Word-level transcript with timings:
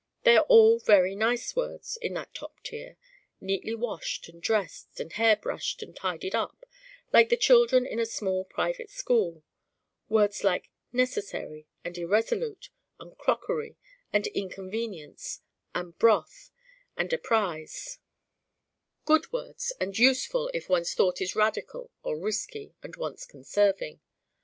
They 0.23 0.35
are 0.35 0.45
all 0.45 0.79
very 0.79 1.15
nice 1.15 1.55
words 1.55 1.95
in 2.01 2.15
that 2.15 2.33
top 2.33 2.59
tier 2.63 2.97
neatly 3.39 3.75
washed 3.75 4.27
and 4.29 4.41
dressed 4.41 4.99
and 4.99 5.13
hair 5.13 5.35
brushed 5.35 5.83
and 5.83 5.95
tidied 5.95 6.33
up, 6.33 6.65
like 7.13 7.29
the 7.29 7.37
children 7.37 7.85
in 7.85 7.99
a 7.99 8.07
small 8.07 8.43
private 8.43 8.89
school: 8.89 9.43
words 10.09 10.43
like 10.43 10.71
Necessary 10.91 11.67
and 11.83 11.95
Irresolute 11.99 12.69
and 12.99 13.15
Crockery 13.15 13.77
and 14.11 14.25
Inconvenience 14.25 15.41
and 15.75 15.95
Broth 15.99 16.49
and 16.97 17.13
Apprise: 17.13 17.99
good 19.05 19.31
words 19.31 19.71
and 19.79 19.95
useful 19.99 20.49
if 20.51 20.67
one's 20.67 20.95
thought 20.95 21.21
is 21.21 21.35
radical 21.35 21.91
or 22.01 22.17
risky 22.17 22.73
and 22.81 22.95
wants 22.95 23.23
conserving. 23.27 24.01